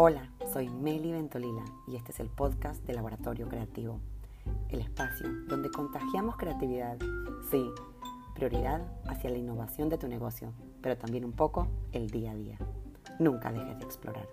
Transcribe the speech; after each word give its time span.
Hola, 0.00 0.30
soy 0.52 0.68
Meli 0.68 1.10
Ventolila 1.10 1.64
y 1.88 1.96
este 1.96 2.12
es 2.12 2.20
el 2.20 2.28
podcast 2.28 2.86
de 2.86 2.94
Laboratorio 2.94 3.48
Creativo, 3.48 3.98
el 4.68 4.78
espacio 4.78 5.26
donde 5.48 5.72
contagiamos 5.72 6.36
creatividad, 6.36 6.96
sí, 7.50 7.68
prioridad 8.36 8.80
hacia 9.08 9.28
la 9.30 9.38
innovación 9.38 9.88
de 9.88 9.98
tu 9.98 10.06
negocio, 10.06 10.52
pero 10.82 10.96
también 10.96 11.24
un 11.24 11.32
poco 11.32 11.66
el 11.90 12.10
día 12.10 12.30
a 12.30 12.36
día. 12.36 12.58
Nunca 13.18 13.50
dejes 13.50 13.76
de 13.76 13.84
explorar. 13.84 14.28